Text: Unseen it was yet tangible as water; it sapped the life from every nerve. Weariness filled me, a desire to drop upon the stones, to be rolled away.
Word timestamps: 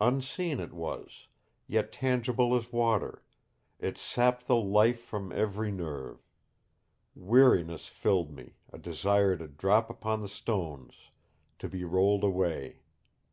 Unseen 0.00 0.58
it 0.58 0.72
was 0.72 1.28
yet 1.68 1.92
tangible 1.92 2.56
as 2.56 2.72
water; 2.72 3.22
it 3.78 3.96
sapped 3.96 4.48
the 4.48 4.56
life 4.56 5.00
from 5.00 5.30
every 5.30 5.70
nerve. 5.70 6.18
Weariness 7.14 7.86
filled 7.86 8.32
me, 8.32 8.54
a 8.72 8.78
desire 8.80 9.36
to 9.36 9.46
drop 9.46 9.88
upon 9.88 10.20
the 10.20 10.26
stones, 10.26 11.12
to 11.60 11.68
be 11.68 11.84
rolled 11.84 12.24
away. 12.24 12.80